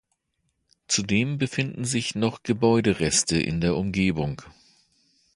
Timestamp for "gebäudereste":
2.41-3.37